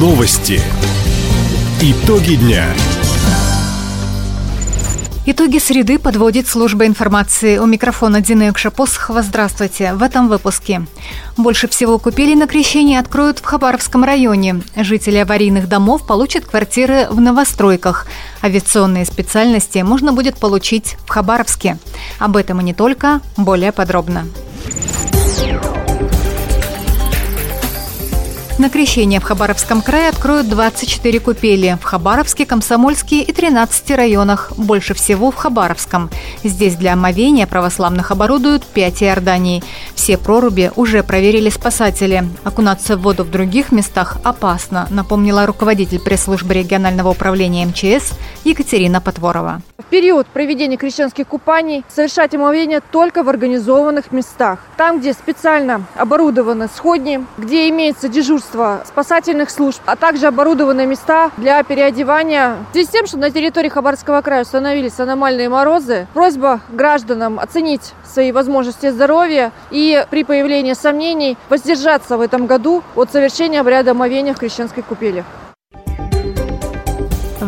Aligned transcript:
Новости. 0.00 0.62
Итоги 1.82 2.36
дня. 2.36 2.64
Итоги 5.26 5.58
среды 5.58 5.98
подводит 5.98 6.48
служба 6.48 6.86
информации. 6.86 7.58
У 7.58 7.66
микрофона 7.66 8.22
Дина 8.22 8.44
Юкшапосхова. 8.44 9.20
Здравствуйте. 9.20 9.92
В 9.92 10.02
этом 10.02 10.28
выпуске. 10.28 10.86
Больше 11.36 11.68
всего 11.68 11.98
купили 11.98 12.34
на 12.34 12.46
крещение 12.46 12.98
откроют 12.98 13.40
в 13.40 13.44
Хабаровском 13.44 14.02
районе. 14.02 14.62
Жители 14.74 15.18
аварийных 15.18 15.68
домов 15.68 16.06
получат 16.06 16.46
квартиры 16.46 17.06
в 17.10 17.20
новостройках. 17.20 18.06
Авиационные 18.42 19.04
специальности 19.04 19.80
можно 19.80 20.14
будет 20.14 20.38
получить 20.38 20.96
в 21.04 21.10
Хабаровске. 21.10 21.76
Об 22.18 22.38
этом 22.38 22.62
и 22.62 22.64
не 22.64 22.72
только, 22.72 23.20
более 23.36 23.70
подробно. 23.70 24.24
На 28.60 28.68
крещение 28.68 29.20
в 29.20 29.22
Хабаровском 29.22 29.80
крае 29.80 30.10
откроют 30.10 30.50
24 30.50 31.20
купели. 31.20 31.78
В 31.80 31.84
Хабаровске, 31.84 32.44
Комсомольске 32.44 33.22
и 33.22 33.32
13 33.32 33.90
районах. 33.92 34.52
Больше 34.58 34.92
всего 34.92 35.30
в 35.30 35.34
Хабаровском. 35.34 36.10
Здесь 36.44 36.76
для 36.76 36.92
омовения 36.92 37.46
православных 37.46 38.10
оборудуют 38.10 38.66
5 38.66 39.02
Иорданий. 39.02 39.64
Все 39.94 40.18
проруби 40.18 40.72
уже 40.76 41.02
проверили 41.02 41.48
спасатели. 41.48 42.28
Окунаться 42.44 42.98
в 42.98 43.00
воду 43.00 43.24
в 43.24 43.30
других 43.30 43.72
местах 43.72 44.18
опасно, 44.24 44.86
напомнила 44.90 45.46
руководитель 45.46 45.98
пресс-службы 45.98 46.52
регионального 46.52 47.08
управления 47.08 47.64
МЧС 47.64 48.12
Екатерина 48.44 49.00
Потворова. 49.00 49.62
Период 49.90 50.28
проведения 50.28 50.76
крещенских 50.76 51.26
купаний 51.26 51.84
совершать 51.88 52.32
омовение 52.32 52.80
только 52.92 53.24
в 53.24 53.28
организованных 53.28 54.12
местах. 54.12 54.60
Там, 54.76 55.00
где 55.00 55.12
специально 55.12 55.82
оборудованы 55.96 56.68
сходни, 56.68 57.26
где 57.36 57.68
имеется 57.70 58.08
дежурство 58.08 58.82
спасательных 58.86 59.50
служб, 59.50 59.80
а 59.86 59.96
также 59.96 60.28
оборудованные 60.28 60.86
места 60.86 61.32
для 61.36 61.60
переодевания. 61.64 62.54
В 62.70 62.72
связи 62.72 62.86
с 62.86 62.90
тем, 62.90 63.06
что 63.08 63.18
на 63.18 63.32
территории 63.32 63.68
Хабаровского 63.68 64.22
края 64.22 64.42
установились 64.42 65.00
аномальные 65.00 65.48
морозы, 65.48 66.06
просьба 66.14 66.60
гражданам 66.68 67.40
оценить 67.40 67.92
свои 68.04 68.30
возможности 68.30 68.90
здоровья 68.90 69.50
и 69.72 70.06
при 70.08 70.22
появлении 70.22 70.74
сомнений 70.74 71.36
воздержаться 71.48 72.16
в 72.16 72.20
этом 72.20 72.46
году 72.46 72.84
от 72.94 73.10
совершения 73.10 73.60
обряда 73.60 73.90
омовения 73.90 74.34
в 74.34 74.38
крещенской 74.38 74.84
купели. 74.84 75.24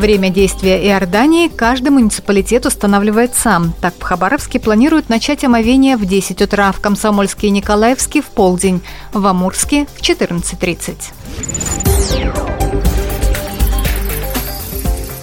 Время 0.03 0.31
действия 0.31 0.85
Иордании 0.85 1.47
каждый 1.47 1.91
муниципалитет 1.91 2.67
устанавливает 2.67 3.37
сам. 3.37 3.73
Так, 3.81 3.95
в 3.97 4.03
Хабаровске 4.03 4.59
планируют 4.59 5.09
начать 5.09 5.45
омовение 5.45 5.97
в 5.97 6.05
10 6.05 6.43
утра, 6.43 6.73
в 6.73 6.81
Комсомольске 6.81 7.47
и 7.47 7.51
Николаевске 7.51 8.21
в 8.21 8.25
полдень, 8.25 8.83
в 9.13 9.25
Амурске 9.25 9.87
в 9.95 10.01
14.30. 10.01 12.42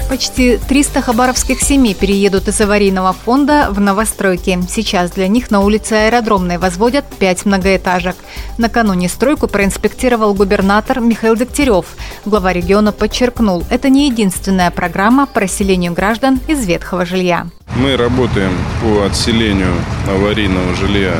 Почти 0.09 0.57
300 0.57 1.03
хабаровских 1.03 1.61
семей 1.61 1.93
переедут 1.93 2.47
из 2.47 2.59
аварийного 2.59 3.13
фонда 3.13 3.67
в 3.69 3.79
новостройки. 3.79 4.59
Сейчас 4.67 5.11
для 5.11 5.27
них 5.27 5.51
на 5.51 5.59
улице 5.59 5.93
Аэродромной 5.93 6.57
возводят 6.57 7.05
5 7.19 7.45
многоэтажек. 7.45 8.15
Накануне 8.57 9.07
стройку 9.07 9.47
проинспектировал 9.47 10.33
губернатор 10.33 10.99
Михаил 10.99 11.35
Дегтярев. 11.35 11.85
Глава 12.25 12.53
региона 12.53 12.91
подчеркнул, 12.91 13.63
это 13.69 13.89
не 13.89 14.09
единственная 14.09 14.71
программа 14.71 15.27
по 15.27 15.41
расселению 15.41 15.93
граждан 15.93 16.39
из 16.47 16.65
ветхого 16.65 17.05
жилья. 17.05 17.45
Мы 17.75 17.95
работаем 17.95 18.53
по 18.81 19.05
отселению 19.05 19.75
аварийного 20.07 20.73
жилья 20.73 21.13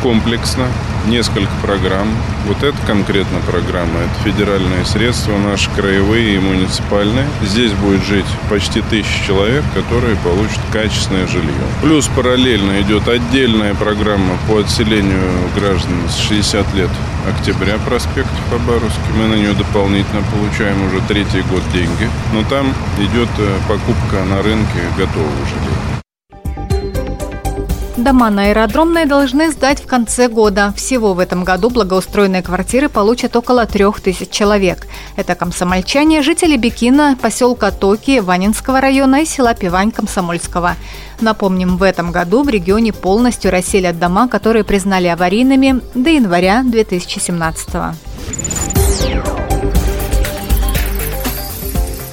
комплексно, 0.00 0.68
несколько 1.08 1.50
программ. 1.62 2.08
Вот 2.46 2.62
эта 2.62 2.76
конкретно 2.86 3.38
программа, 3.40 4.00
это 4.00 4.30
федеральные 4.30 4.84
средства, 4.84 5.36
наши 5.38 5.70
краевые 5.70 6.36
и 6.36 6.38
муниципальные. 6.38 7.26
Здесь 7.42 7.72
будет 7.72 8.04
жить 8.04 8.26
почти 8.48 8.82
тысяча 8.82 9.26
человек, 9.26 9.64
которые 9.74 10.16
получат 10.16 10.60
качественное 10.72 11.26
жилье. 11.26 11.52
Плюс 11.82 12.08
параллельно 12.08 12.80
идет 12.82 13.08
отдельная 13.08 13.74
программа 13.74 14.36
по 14.48 14.58
отселению 14.58 15.22
граждан 15.56 15.96
с 16.08 16.18
60 16.28 16.74
лет 16.74 16.90
октября 17.28 17.78
проспект 17.86 18.30
в 18.30 18.50
Хабаровске. 18.50 19.00
Мы 19.16 19.28
на 19.28 19.34
нее 19.34 19.52
дополнительно 19.52 20.22
получаем 20.32 20.86
уже 20.86 21.00
третий 21.06 21.42
год 21.42 21.62
деньги. 21.72 22.08
Но 22.32 22.42
там 22.44 22.72
идет 22.98 23.28
э, 23.38 23.58
покупка 23.68 24.24
на 24.24 24.42
рынке 24.42 24.80
готового 24.96 25.46
жилья. 25.46 25.77
Дома 27.98 28.30
на 28.30 28.42
аэродромной 28.42 29.06
должны 29.06 29.50
сдать 29.50 29.82
в 29.82 29.86
конце 29.88 30.28
года. 30.28 30.72
Всего 30.76 31.14
в 31.14 31.18
этом 31.18 31.42
году 31.42 31.68
благоустроенные 31.68 32.42
квартиры 32.42 32.88
получат 32.88 33.34
около 33.34 33.66
трех 33.66 34.00
тысяч 34.00 34.30
человек. 34.30 34.86
Это 35.16 35.34
комсомольчане, 35.34 36.22
жители 36.22 36.56
Бикина, 36.56 37.18
поселка 37.20 37.72
Токи, 37.72 38.20
Ванинского 38.20 38.80
района 38.80 39.22
и 39.22 39.24
села 39.24 39.52
Пивань 39.52 39.90
Комсомольского. 39.90 40.76
Напомним, 41.20 41.76
в 41.76 41.82
этом 41.82 42.12
году 42.12 42.44
в 42.44 42.48
регионе 42.48 42.92
полностью 42.92 43.50
расселят 43.50 43.98
дома, 43.98 44.28
которые 44.28 44.62
признали 44.62 45.08
аварийными 45.08 45.80
до 45.96 46.10
января 46.10 46.62
2017 46.62 47.74
года. 47.74 48.77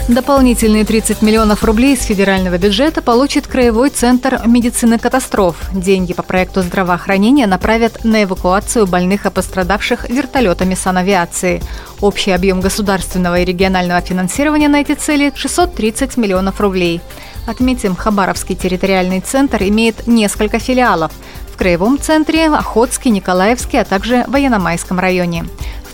Дополнительные 0.08 0.86
30 0.86 1.24
миллионов 1.24 1.64
рублей 1.64 1.96
из 1.96 2.04
федерального 2.04 2.60
бюджета 2.60 3.02
получит 3.02 3.48
Краевой 3.48 3.90
центр 3.90 4.40
медицины 4.46 5.00
катастроф. 5.00 5.56
Деньги 5.74 6.14
по 6.14 6.22
проекту 6.22 6.62
здравоохранения 6.62 7.48
направят 7.48 8.04
на 8.04 8.24
эвакуацию 8.24 8.86
больных 8.86 9.26
и 9.26 9.32
пострадавших 9.32 10.08
вертолетами 10.08 10.76
санавиации. 10.76 11.64
Общий 12.02 12.30
объем 12.30 12.62
государственного 12.62 13.40
и 13.40 13.46
регионального 13.46 14.00
финансирования 14.00 14.68
на 14.68 14.82
эти 14.82 14.94
цели– 14.94 15.34
630 15.36 16.18
миллионов 16.18 16.62
рублей. 16.62 17.02
Отметим, 17.48 17.96
Хабаровский 17.96 18.56
территориальный 18.56 19.22
центр 19.22 19.64
имеет 19.64 20.06
несколько 20.06 20.60
филиалов 20.60 21.14
в 21.52 21.58
Краевом 21.58 21.98
центре, 22.00 22.46
Охотске, 22.46 23.10
Николаевске, 23.10 23.82
а 23.82 23.86
также 23.86 24.24
в 24.28 24.32
Военномайском 24.32 25.00
районе. 25.00 25.46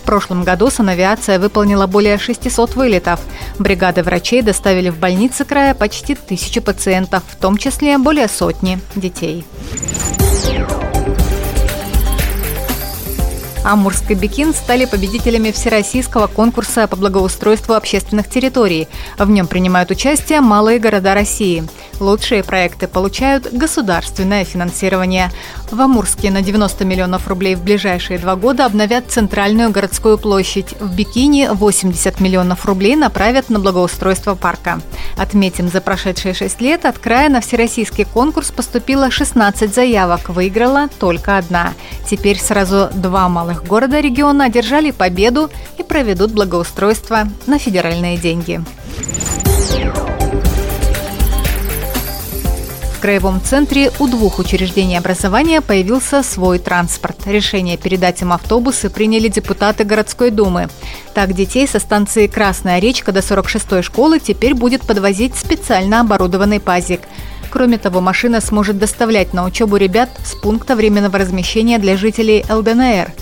В 0.02 0.04
прошлом 0.04 0.42
году 0.42 0.68
санавиация 0.68 1.38
выполнила 1.38 1.86
более 1.86 2.18
600 2.18 2.74
вылетов. 2.74 3.20
Бригады 3.60 4.02
врачей 4.02 4.42
доставили 4.42 4.90
в 4.90 4.98
больницы 4.98 5.44
края 5.44 5.74
почти 5.74 6.16
тысячу 6.16 6.60
пациентов, 6.60 7.22
в 7.28 7.36
том 7.36 7.56
числе 7.56 7.96
более 7.98 8.26
сотни 8.26 8.80
детей. 8.96 9.44
Амурск 13.64 14.10
и 14.10 14.14
Бекин 14.14 14.52
стали 14.52 14.86
победителями 14.86 15.52
всероссийского 15.52 16.26
конкурса 16.26 16.88
по 16.88 16.96
благоустройству 16.96 17.74
общественных 17.74 18.28
территорий. 18.28 18.88
В 19.18 19.30
нем 19.30 19.46
принимают 19.46 19.92
участие 19.92 20.40
малые 20.40 20.80
города 20.80 21.14
России. 21.14 21.62
Лучшие 22.00 22.42
проекты 22.42 22.88
получают 22.88 23.52
государственное 23.52 24.44
финансирование. 24.44 25.30
В 25.72 25.80
Амурске 25.80 26.30
на 26.30 26.42
90 26.42 26.84
миллионов 26.84 27.28
рублей 27.28 27.54
в 27.54 27.64
ближайшие 27.64 28.18
два 28.18 28.36
года 28.36 28.66
обновят 28.66 29.04
центральную 29.08 29.70
городскую 29.70 30.18
площадь. 30.18 30.74
В 30.78 30.94
Бикине 30.94 31.50
80 31.50 32.20
миллионов 32.20 32.66
рублей 32.66 32.94
направят 32.94 33.48
на 33.48 33.58
благоустройство 33.58 34.34
парка. 34.34 34.82
Отметим, 35.16 35.68
за 35.68 35.80
прошедшие 35.80 36.34
шесть 36.34 36.60
лет 36.60 36.84
от 36.84 36.98
края 36.98 37.30
на 37.30 37.40
всероссийский 37.40 38.04
конкурс 38.04 38.50
поступило 38.50 39.10
16 39.10 39.74
заявок, 39.74 40.28
выиграла 40.28 40.88
только 41.00 41.38
одна. 41.38 41.72
Теперь 42.06 42.38
сразу 42.38 42.90
два 42.92 43.30
малых 43.30 43.64
города 43.64 43.98
региона 43.98 44.44
одержали 44.44 44.90
победу 44.90 45.48
и 45.78 45.82
проведут 45.82 46.32
благоустройство 46.32 47.28
на 47.46 47.58
федеральные 47.58 48.18
деньги. 48.18 48.60
Краевом 53.02 53.42
центре 53.42 53.90
у 53.98 54.06
двух 54.06 54.38
учреждений 54.38 54.96
образования 54.96 55.60
появился 55.60 56.22
свой 56.22 56.60
транспорт. 56.60 57.26
Решение 57.26 57.76
передать 57.76 58.22
им 58.22 58.32
автобусы 58.32 58.90
приняли 58.90 59.26
депутаты 59.26 59.82
городской 59.82 60.30
думы. 60.30 60.68
Так, 61.12 61.32
детей 61.32 61.66
со 61.66 61.80
станции 61.80 62.28
Красная 62.28 62.78
речка 62.78 63.10
до 63.10 63.18
46-й 63.18 63.82
школы 63.82 64.20
теперь 64.20 64.54
будет 64.54 64.82
подвозить 64.82 65.34
специально 65.34 66.00
оборудованный 66.00 66.60
пазик. 66.60 67.00
Кроме 67.50 67.76
того, 67.76 68.00
машина 68.00 68.40
сможет 68.40 68.78
доставлять 68.78 69.34
на 69.34 69.44
учебу 69.44 69.76
ребят 69.76 70.08
с 70.24 70.36
пункта 70.36 70.76
временного 70.76 71.18
размещения 71.18 71.80
для 71.80 71.96
жителей 71.96 72.44
ЛДНР. 72.48 73.12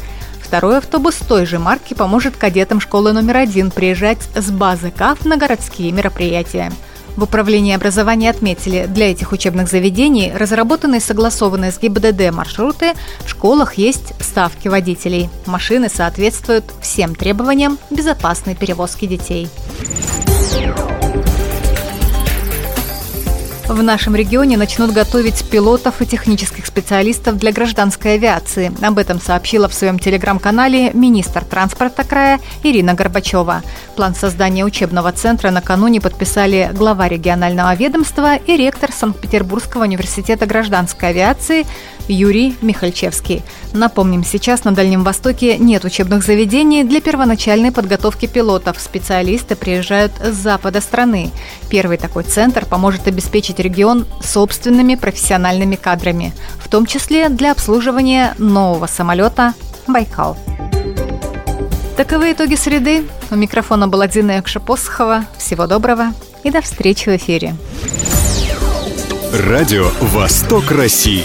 Второй 0.43 0.77
автобус 0.77 1.15
той 1.15 1.47
же 1.47 1.59
марки 1.59 1.95
поможет 1.95 2.37
кадетам 2.37 2.81
школы 2.81 3.15
номер 3.15 3.39
один 3.39 3.71
приезжать 3.71 4.29
с 4.35 4.51
базы 4.51 4.91
КАФ 4.91 5.25
на 5.25 5.39
городские 5.39 5.91
мероприятия. 5.93 6.71
В 7.21 7.25
Управлении 7.25 7.75
образования 7.75 8.31
отметили, 8.31 8.87
для 8.87 9.11
этих 9.11 9.33
учебных 9.33 9.69
заведений 9.69 10.33
разработаны 10.35 10.97
и 10.97 11.01
согласованы 11.01 11.71
с 11.71 11.79
ГИБДД 11.79 12.31
маршруты, 12.33 12.95
в 13.27 13.29
школах 13.29 13.75
есть 13.75 14.15
ставки 14.21 14.69
водителей. 14.69 15.29
Машины 15.45 15.91
соответствуют 15.91 16.65
всем 16.81 17.15
требованиям 17.15 17.79
безопасной 17.91 18.55
перевозки 18.55 19.05
детей. 19.05 19.51
В 23.71 23.85
нашем 23.85 24.17
регионе 24.17 24.57
начнут 24.57 24.91
готовить 24.91 25.49
пилотов 25.49 26.03
и 26.03 26.07
технических 26.07 26.67
специалистов 26.67 27.37
для 27.39 27.53
гражданской 27.53 28.15
авиации. 28.15 28.73
Об 28.85 28.99
этом 28.99 29.21
сообщила 29.21 29.69
в 29.69 29.75
своем 29.75 30.01
телеграм-канале 30.01 30.91
министр 30.93 31.45
транспорта 31.45 32.03
края 32.03 32.41
Ирина 32.65 32.95
Горбачева. 32.95 33.63
План 33.95 34.17
создания 34.17 34.65
учебного 34.65 35.13
центра 35.13 35.53
накануне 35.53 36.01
подписали 36.01 36.69
глава 36.75 37.07
регионального 37.07 37.73
ведомства 37.77 38.35
и 38.35 38.57
ректор 38.57 38.91
Санкт-Петербургского 38.91 39.85
университета 39.85 40.47
гражданской 40.47 41.11
авиации 41.11 41.65
Юрий 42.13 42.57
Михальчевский. 42.61 43.43
Напомним, 43.73 44.25
сейчас 44.25 44.65
на 44.65 44.73
Дальнем 44.73 45.05
Востоке 45.05 45.59
нет 45.59 45.85
учебных 45.85 46.25
заведений 46.25 46.85
для 46.85 47.01
первоначальной 47.01 47.73
подготовки 47.73 48.27
пилотов. 48.27 48.81
Специалисты 48.81 49.57
приезжают 49.57 50.13
с 50.21 50.35
запада 50.35 50.81
страны. 50.81 51.31
Первый 51.69 51.97
такой 51.97 52.25
центр 52.25 52.67
поможет 52.67 53.07
обеспечить 53.07 53.61
регион 53.61 54.07
собственными 54.23 54.97
профессиональными 54.97 55.77
кадрами, 55.77 56.33
в 56.59 56.69
том 56.69 56.87
числе 56.87 57.29
для 57.29 57.53
обслуживания 57.53 58.35
нового 58.39 58.87
самолета 58.87 59.55
«Байкал». 59.87 60.37
Таковы 61.97 62.33
итоги 62.33 62.55
среды. 62.55 63.07
У 63.31 63.37
микрофона 63.37 63.87
была 63.87 64.09
Дина 64.09 64.33
Якшапосхова. 64.33 65.27
Всего 65.37 65.67
доброго 65.67 66.15
и 66.45 66.51
до 66.51 66.63
встречи 66.63 67.11
в 67.11 67.17
эфире. 67.17 67.55
Радио 69.33 69.91
«Восток 70.01 70.71
России». 70.71 71.25